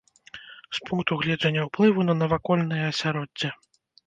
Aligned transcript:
З 0.77 0.87
пункту 0.87 1.17
гледжання 1.23 1.67
ўплыву 1.67 2.07
на 2.09 2.17
навакольнае 2.23 2.81
асяроддзе. 2.89 3.55